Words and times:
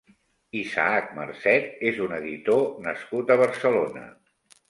Isaac 0.59 1.11
Marcet 1.17 1.83
és 1.91 2.01
un 2.07 2.17
editor 2.17 2.65
nascut 2.87 3.35
a 3.35 3.39
Barcelona. 3.45 4.05